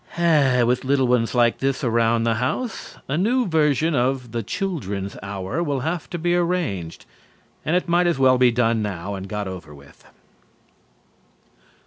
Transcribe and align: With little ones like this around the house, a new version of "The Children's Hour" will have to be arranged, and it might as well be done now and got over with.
With 0.17 0.83
little 0.83 1.05
ones 1.05 1.35
like 1.35 1.59
this 1.59 1.83
around 1.83 2.23
the 2.23 2.33
house, 2.41 2.97
a 3.07 3.19
new 3.19 3.45
version 3.45 3.93
of 3.93 4.31
"The 4.31 4.41
Children's 4.41 5.15
Hour" 5.21 5.61
will 5.61 5.81
have 5.81 6.09
to 6.09 6.17
be 6.17 6.35
arranged, 6.35 7.05
and 7.63 7.75
it 7.75 7.87
might 7.87 8.07
as 8.07 8.17
well 8.17 8.39
be 8.39 8.49
done 8.49 8.81
now 8.81 9.13
and 9.13 9.29
got 9.29 9.47
over 9.47 9.75
with. 9.75 10.03